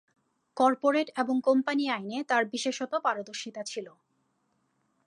Corporate 0.57 1.07
এবং 1.17 1.35
company 1.41 1.83
আইনে 1.89 2.19
তাঁর 2.23 2.43
বিশেষত 2.45 2.91
পারদর্শিতা 3.05 3.61
ছিল। 3.63 3.87